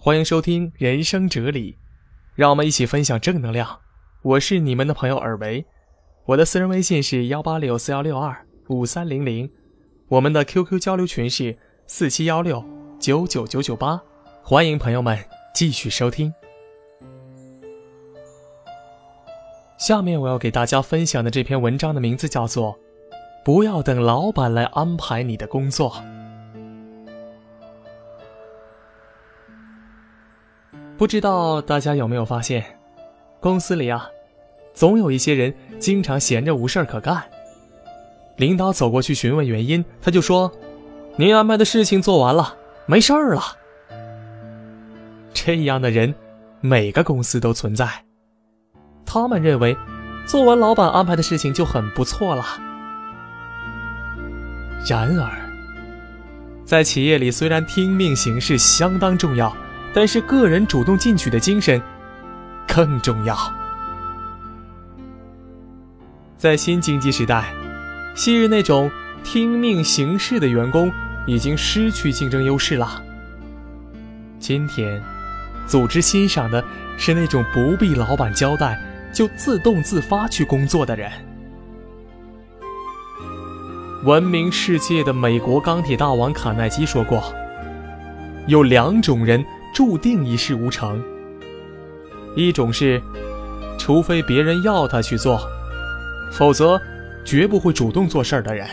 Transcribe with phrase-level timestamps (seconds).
[0.00, 1.76] 欢迎收听人生哲理，
[2.36, 3.80] 让我们一起分享正能量。
[4.22, 5.66] 我是你们的朋友尔维，
[6.24, 9.50] 我的私人微信是幺八六四幺六二五三零零，
[10.06, 11.58] 我们的 QQ 交流群是
[11.88, 12.64] 四七幺六
[13.00, 14.00] 九九九九八，
[14.40, 15.18] 欢迎朋友们
[15.52, 16.32] 继续收听。
[19.78, 22.72] 下面我要给大家分享的这篇文章的名字叫做
[23.44, 25.90] 《不要等老板来安排你的工作》。
[30.96, 32.64] 不知道大家有没有发现，
[33.40, 34.08] 公司里啊，
[34.74, 37.22] 总有一些人经常闲着无事儿可干。
[38.36, 40.50] 领导走过去询问原因，他就说
[41.16, 43.42] ：“您安排的事情做完了，没事儿了。”
[45.34, 46.14] 这样的人，
[46.60, 47.88] 每个公司都存在。
[49.04, 49.76] 他们认为，
[50.26, 52.44] 做完老板安排的事情就很不错了。
[54.88, 55.30] 然而，
[56.64, 59.56] 在企业里，虽然听命行事相当重要。
[59.94, 61.80] 但是，个人主动进取的精神
[62.66, 63.36] 更重要。
[66.36, 67.52] 在新经济时代，
[68.14, 68.88] 昔日那种
[69.24, 70.92] 听命行事的员工
[71.26, 73.02] 已经失去竞争优势了。
[74.38, 75.02] 今天，
[75.66, 76.62] 组织欣赏的
[76.96, 78.80] 是那种不必老板交代
[79.12, 81.10] 就自动自发去工作的人。
[84.04, 87.34] 闻名世界的美国钢铁大王卡耐基说过
[88.46, 91.02] ：“有两种人。”注定一事无成。
[92.36, 93.02] 一种是，
[93.78, 95.40] 除非别人要他去做，
[96.32, 96.80] 否则
[97.24, 98.66] 绝不会主动做事儿的人；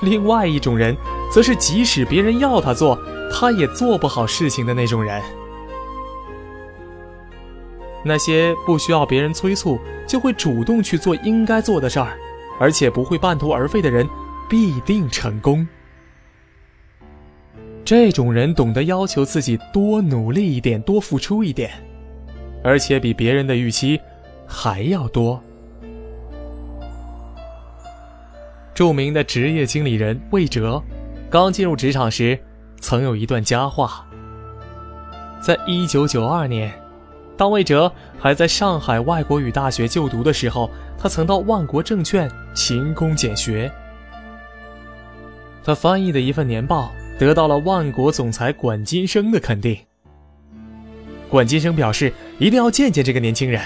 [0.00, 0.96] 另外一种人，
[1.32, 2.98] 则是即使别人要他做，
[3.30, 5.20] 他也做不好事情的那种人。
[8.04, 12.18] 那些不需要别人催促就会主动去做应该做的事儿，
[12.58, 14.08] 而且不会半途而废的人，
[14.48, 15.66] 必定成功。
[17.84, 21.70] 这种人懂得要求自己多努力一点，多付出一点，
[22.62, 24.00] 而且比别人的预期
[24.46, 25.42] 还要多。
[28.72, 30.82] 著名的职业经理人魏哲，
[31.28, 32.38] 刚进入职场时，
[32.80, 34.06] 曾有一段佳话。
[35.40, 36.72] 在一九九二年，
[37.36, 43.70] 当魏哲还在上海外国语大学就读的时候，他曾到万国证券勤工俭学，
[45.64, 46.92] 他翻译的一份年报。
[47.24, 49.78] 得到了万国总裁管金生的肯定。
[51.28, 53.62] 管金生表示一定要见见这个年轻人。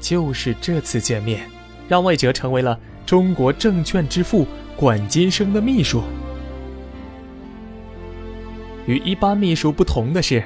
[0.00, 1.48] 就是这次见面，
[1.86, 2.76] 让魏哲成为了
[3.06, 6.02] 中国证券之父管金生的秘书。
[8.86, 10.42] 与一般秘书不同的是，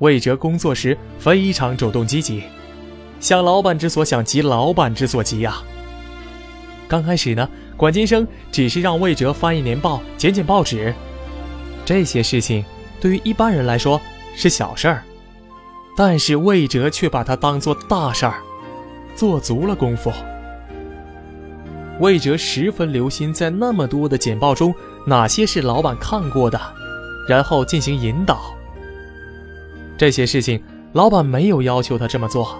[0.00, 2.42] 魏哲工作时非常主动积极，
[3.18, 5.56] 想老板之所想，急老板之所急呀。
[6.86, 7.48] 刚开始呢。
[7.82, 10.94] 管金生只是让魏哲翻译年报、剪剪报纸，
[11.84, 12.64] 这些事情
[13.00, 14.00] 对于一般人来说
[14.36, 15.02] 是小事儿，
[15.96, 18.36] 但是魏哲却把它当做大事儿，
[19.16, 20.12] 做足了功夫。
[21.98, 24.72] 魏哲十分留心在那么多的简报中
[25.04, 26.60] 哪些是老板看过的，
[27.28, 28.56] 然后进行引导。
[29.98, 32.56] 这些事情老板没有要求他这么做。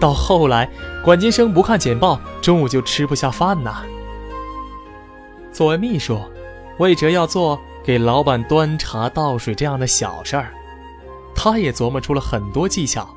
[0.00, 0.68] 到后来，
[1.02, 3.82] 管金生不看简报，中午就吃不下饭呐。
[5.52, 6.18] 作为秘书，
[6.78, 10.52] 魏哲要做给老板端茶倒水这样的小事儿，
[11.34, 13.08] 他也琢磨出了很多技巧，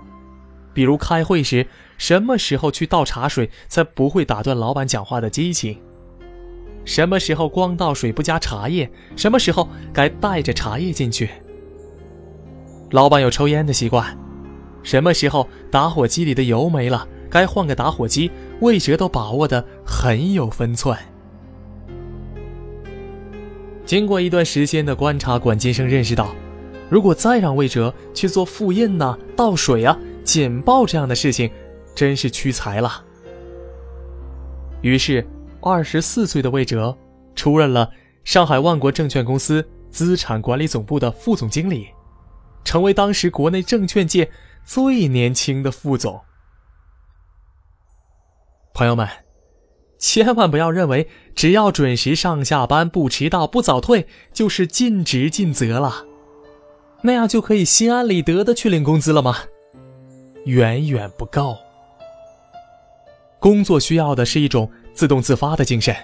[0.73, 1.67] 比如开会时
[1.97, 5.81] 什么时候去倒茶水才不会打断老板讲话的激情，
[6.85, 11.29] 什么时候光倒水不加茶叶，什么时候该带着茶叶进去。
[12.91, 14.17] 老板有抽烟的习惯。
[14.83, 20.97] 什么时候打火机里的油没了，该换个打火机，魏哲都把握的很有分寸。
[23.85, 26.35] 经过一段时间的观察，管金生认识到，
[26.89, 31.49] 如果再让魏哲去做复印呐、倒水啊、剪报这样的事情，
[31.95, 33.03] 真是屈才了。
[34.81, 35.25] 于是，
[35.61, 36.97] 二十四岁的魏哲
[37.33, 37.89] 出任了
[38.23, 41.87] 上海万国证券公司资产管理总部的副总经理，
[42.63, 44.29] 成为当时国内证券界。
[44.67, 46.19] 最年轻的副总，
[48.73, 49.07] 朋友们，
[49.97, 56.05] 千万不要认为只要准时上下班、不迟到、不早退就是尽职尽责了，
[57.01, 59.37] 那样就可以心安理得的去领工资了吗？
[60.43, 61.55] 远远不够。
[63.39, 65.95] 工作需要的是一种自动自发的精神，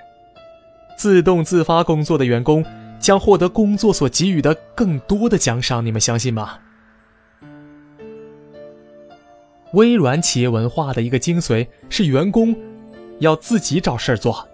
[0.98, 2.64] 自动自发工作的员工
[2.98, 6.60] 将获得工作所给予的更多的奖赏，你们相信吗？
[9.74, 12.56] 微软企业文化的一个精髓是员工
[13.20, 14.48] 要自己找事儿做，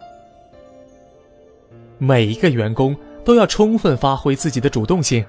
[1.98, 2.96] 每一个员工
[3.26, 5.26] 都要充分发挥自己的主动性，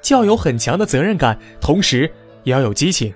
[0.00, 2.10] 既要有很强的责任感，同时
[2.42, 3.12] 也要有激情。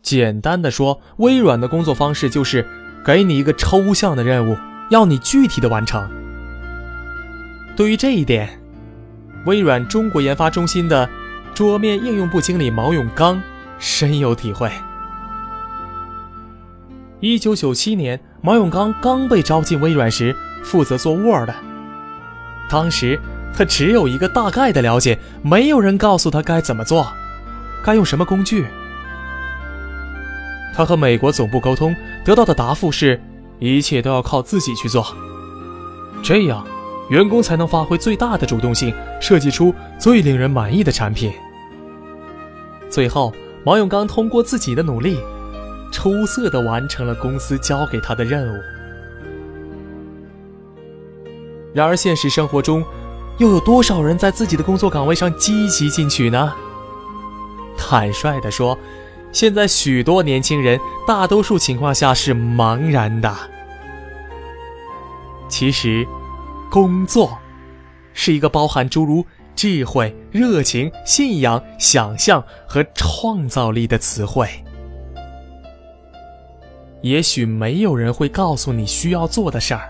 [0.00, 2.66] 简单的说，微软的工作方式就是
[3.04, 4.56] 给你一个抽象的任务，
[4.90, 6.08] 要你具体的完成。
[7.76, 8.48] 对于这一点，
[9.44, 11.06] 微软中国研发中心的
[11.54, 13.42] 桌面应用部经理毛永刚
[13.78, 14.70] 深有体会。
[17.20, 21.50] 一九九七年，毛永刚刚被招进微软时，负责做 Word。
[22.68, 23.20] 当时
[23.56, 27.06] 他只有一个大概的了解，没有人告诉他该怎么做，
[27.82, 28.66] 该用什么工具。
[30.74, 31.94] 他和美国总部沟通，
[32.24, 33.20] 得到的答复是，
[33.58, 35.06] 一切都要靠自己去做。
[36.22, 36.66] 这样。
[37.08, 41.32] 员工才能发挥最大的主动性，设计出最令人满意的产品。
[42.90, 43.32] 最后，
[43.66, 45.18] 毛永刚通过自己的努力，
[45.90, 48.60] 出色的完成了公司交给他的任务。
[51.74, 52.84] 然而，现实生活中，
[53.38, 56.54] 又有多少人在自己的工作岗位上积极进取呢？
[57.76, 58.78] 坦率地说，
[59.32, 63.34] 现在许多年轻人，大多数情况下是茫然的。
[65.48, 66.06] 其实。
[66.68, 67.38] 工作，
[68.12, 69.24] 是一个包含诸如
[69.56, 74.48] 智慧、热情、信仰、想象和创造力的词汇。
[77.00, 79.88] 也许没有人会告诉你需要做的事儿，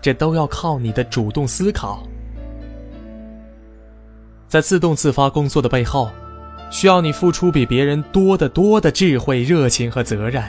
[0.00, 2.02] 这都要靠你的主动思考。
[4.48, 6.10] 在自动自发工作的背后，
[6.70, 10.42] 需要你付出比别人多得多的智慧、热情和责任。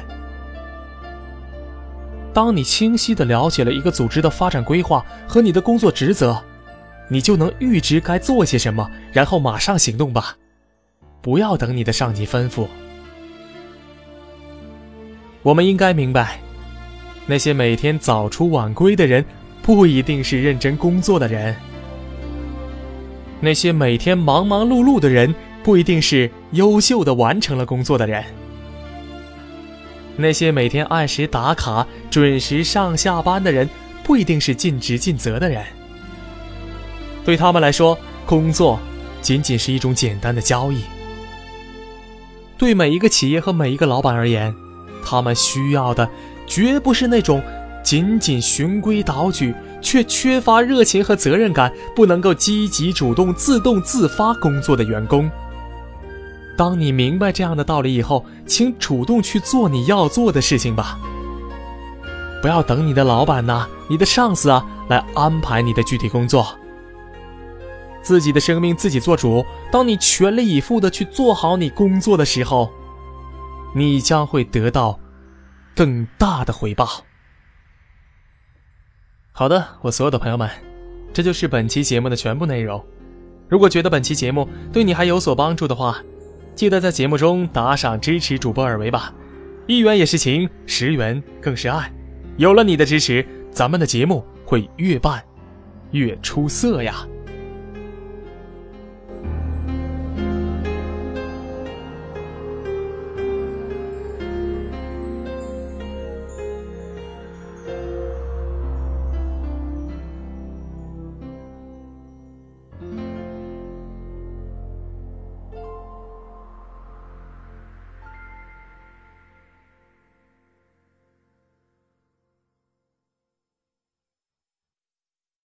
[2.31, 6.43] 当你清晰地了解了一个组织的发展规划和你的工作职责，
[7.07, 10.35] 你就能预知该做些什么，然后马上行动吧，
[11.21, 12.67] 不要等你的上级吩咐。
[15.43, 16.39] 我们应该明白，
[17.27, 19.23] 那些每天早出晚归的人，
[19.61, 21.53] 不一定是认真工作的人；
[23.39, 28.23] 那些每天忙忙碌碌的人，不一定是优秀的完成了工作的人。
[30.17, 33.69] 那些每天按时打卡、准时上下班的人，
[34.03, 35.63] 不一定是尽职尽责的人。
[37.25, 38.79] 对他们来说，工作
[39.21, 40.83] 仅仅是一种简单的交易。
[42.57, 44.55] 对每一个企业和每一个老板而言，
[45.03, 46.07] 他们需要的
[46.47, 47.41] 绝不是那种
[47.83, 55.29] 仅仅循规蹈矩却缺乏热情和责任感、不能够积极主动、自动自发工作的员工。
[56.57, 60.97] 当你明白这样的道理以后，请主动去做你要做的事情吧。
[62.41, 66.47] 不要等你的老板呐、你的上司啊来安排你的具体工作。
[68.05, 69.43] 自己的生命自己做主。
[69.71, 72.71] 当你全力以赴的去做好你工作的时候，
[73.73, 74.99] 你将会得到
[75.75, 77.03] 更大的回报。
[79.31, 80.47] 好的，我所有的朋友们，
[81.11, 82.85] 这就是本期节目的全部内容。
[83.49, 85.97] 如果觉得本期节目对你还有所帮助的话，
[86.53, 89.11] 记得在节目中打赏支持主播尔维吧，
[89.67, 91.91] 一元也是情，十元更是爱。
[92.37, 95.23] 有了你的支持，咱们的节目会越办
[95.91, 97.05] 越出色呀。